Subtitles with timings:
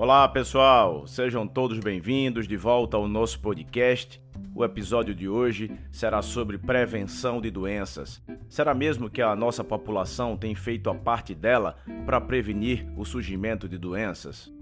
[0.00, 4.22] Olá pessoal, sejam todos bem-vindos de volta ao nosso podcast.
[4.54, 8.22] O episódio de hoje será sobre prevenção de doenças.
[8.48, 13.68] Será mesmo que a nossa população tem feito a parte dela para prevenir o surgimento
[13.68, 14.54] de doenças?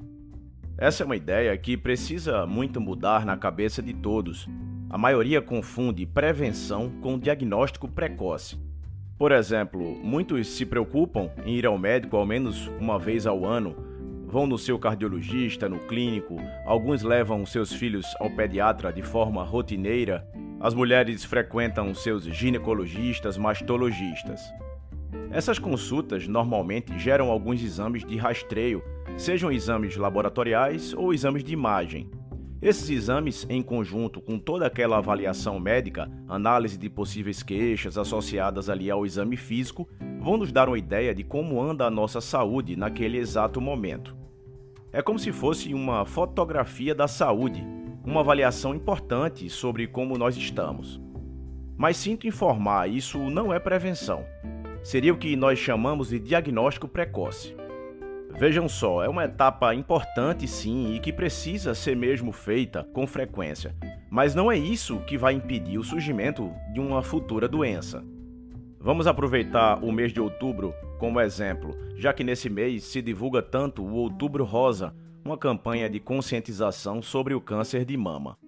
[0.79, 4.49] Essa é uma ideia que precisa muito mudar na cabeça de todos.
[4.89, 8.59] A maioria confunde prevenção com diagnóstico precoce.
[9.19, 13.77] Por exemplo, muitos se preocupam em ir ao médico ao menos uma vez ao ano,
[14.37, 16.37] vão no seu cardiologista, no clínico,
[16.67, 20.29] alguns levam seus filhos ao pediatra de forma rotineira,
[20.61, 24.43] as mulheres frequentam seus ginecologistas, mastologistas.
[25.31, 28.83] Essas consultas normalmente geram alguns exames de rastreio,
[29.17, 32.11] sejam exames laboratoriais ou exames de imagem.
[32.61, 38.91] Esses exames, em conjunto com toda aquela avaliação médica, análise de possíveis queixas associadas ali
[38.91, 39.89] ao exame físico,
[40.21, 44.16] vão nos dar uma ideia de como anda a nossa saúde naquele exato momento.
[44.93, 47.67] É como se fosse uma fotografia da saúde,
[48.05, 51.01] uma avaliação importante sobre como nós estamos.
[51.77, 54.25] Mas sinto informar, isso não é prevenção.
[54.83, 57.55] Seria o que nós chamamos de diagnóstico precoce.
[58.39, 63.75] Vejam só, é uma etapa importante sim e que precisa ser mesmo feita com frequência,
[64.11, 68.05] mas não é isso que vai impedir o surgimento de uma futura doença.
[68.81, 73.83] Vamos aproveitar o mês de outubro como exemplo, já que nesse mês se divulga tanto
[73.83, 78.39] o Outubro Rosa, uma campanha de conscientização sobre o câncer de mama.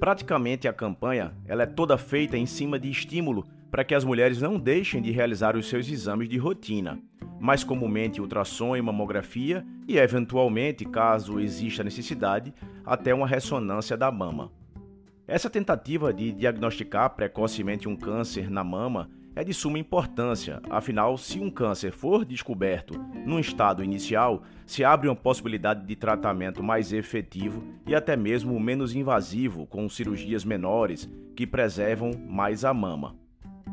[0.00, 4.40] Praticamente a campanha ela é toda feita em cima de estímulo para que as mulheres
[4.40, 6.98] não deixem de realizar os seus exames de rotina
[7.44, 12.54] mais comumente ultrassom e mamografia e, eventualmente, caso exista necessidade,
[12.86, 14.50] até uma ressonância da mama.
[15.28, 21.40] Essa tentativa de diagnosticar precocemente um câncer na mama é de suma importância, afinal, se
[21.40, 22.94] um câncer for descoberto
[23.26, 28.94] num estado inicial, se abre uma possibilidade de tratamento mais efetivo e até mesmo menos
[28.94, 33.16] invasivo, com cirurgias menores que preservam mais a mama.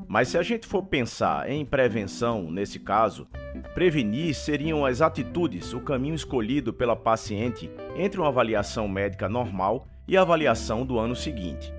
[0.08, 3.28] Mas se a gente for pensar em prevenção nesse caso,
[3.74, 10.18] prevenir seriam as atitudes, o caminho escolhido pela paciente entre uma avaliação médica normal e
[10.18, 11.72] a avaliação do ano seguinte.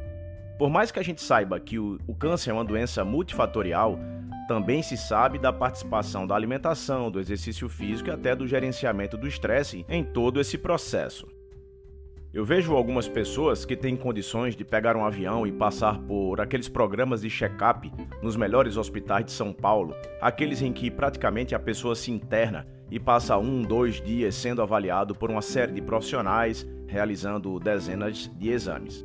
[0.58, 3.98] Por mais que a gente saiba que o, o câncer é uma doença multifatorial,
[4.46, 9.26] também se sabe da participação da alimentação, do exercício físico e até do gerenciamento do
[9.26, 11.26] estresse em todo esse processo.
[12.32, 16.66] Eu vejo algumas pessoas que têm condições de pegar um avião e passar por aqueles
[16.66, 17.92] programas de check-up
[18.22, 22.98] nos melhores hospitais de São Paulo, aqueles em que praticamente a pessoa se interna e
[22.98, 29.04] passa um, dois dias sendo avaliado por uma série de profissionais realizando dezenas de exames.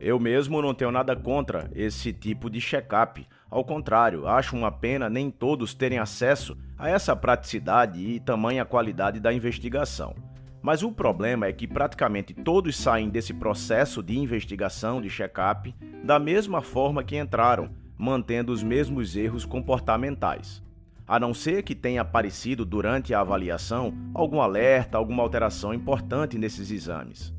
[0.00, 3.26] Eu mesmo não tenho nada contra esse tipo de check-up.
[3.50, 9.18] Ao contrário, acho uma pena nem todos terem acesso a essa praticidade e tamanha qualidade
[9.18, 10.14] da investigação.
[10.62, 16.18] Mas o problema é que praticamente todos saem desse processo de investigação, de check-up, da
[16.18, 20.62] mesma forma que entraram, mantendo os mesmos erros comportamentais.
[21.06, 26.70] A não ser que tenha aparecido durante a avaliação algum alerta, alguma alteração importante nesses
[26.70, 27.37] exames.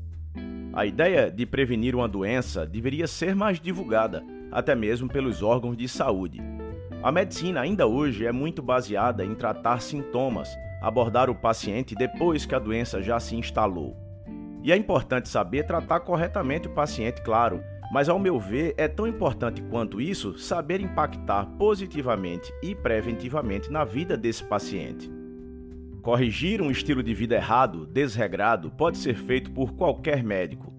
[0.72, 5.88] A ideia de prevenir uma doença deveria ser mais divulgada, até mesmo pelos órgãos de
[5.88, 6.40] saúde.
[7.02, 10.48] A medicina ainda hoje é muito baseada em tratar sintomas
[10.80, 13.96] abordar o paciente depois que a doença já se instalou.
[14.62, 19.06] E é importante saber tratar corretamente o paciente, claro, mas ao meu ver é tão
[19.06, 25.10] importante quanto isso saber impactar positivamente e preventivamente na vida desse paciente.
[26.02, 30.72] Corrigir um estilo de vida errado, desregrado, pode ser feito por qualquer médico.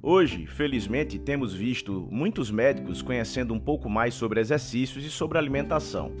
[0.00, 6.12] Hoje, felizmente, temos visto muitos médicos conhecendo um pouco mais sobre exercícios e sobre alimentação.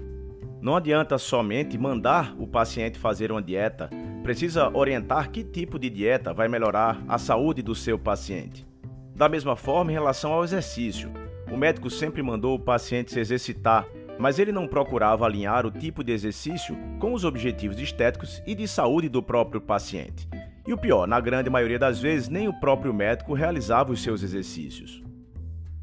[0.60, 3.88] Não adianta somente mandar o paciente fazer uma dieta,
[4.24, 8.66] precisa orientar que tipo de dieta vai melhorar a saúde do seu paciente.
[9.14, 11.12] Da mesma forma, em relação ao exercício,
[11.48, 13.86] o médico sempre mandou o paciente se exercitar,
[14.18, 18.66] mas ele não procurava alinhar o tipo de exercício com os objetivos estéticos e de
[18.66, 20.28] saúde do próprio paciente.
[20.66, 24.22] E o pior, na grande maioria das vezes, nem o próprio médico realizava os seus
[24.22, 25.02] exercícios.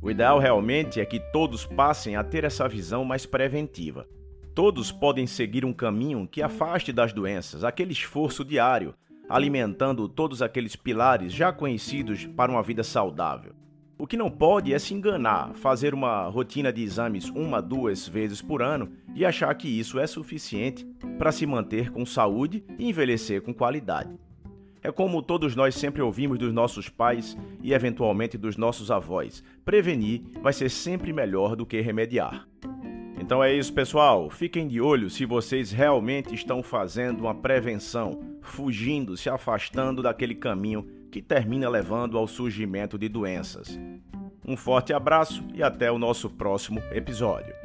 [0.02, 4.08] O ideal realmente é que todos passem a ter essa visão mais preventiva.
[4.54, 8.94] Todos podem seguir um caminho que afaste das doenças, aquele esforço diário,
[9.28, 13.54] alimentando todos aqueles pilares já conhecidos para uma vida saudável.
[13.98, 18.42] O que não pode é se enganar, fazer uma rotina de exames uma, duas vezes
[18.42, 20.86] por ano e achar que isso é suficiente
[21.18, 24.14] para se manter com saúde e envelhecer com qualidade.
[24.84, 30.22] É como todos nós sempre ouvimos dos nossos pais e eventualmente dos nossos avós: prevenir
[30.42, 32.46] vai ser sempre melhor do que remediar.
[33.18, 34.30] Então é isso, pessoal.
[34.30, 40.86] Fiquem de olho se vocês realmente estão fazendo uma prevenção, fugindo, se afastando daquele caminho
[41.16, 43.80] que termina levando ao surgimento de doenças.
[44.46, 47.56] Um forte abraço e até o nosso próximo episódio.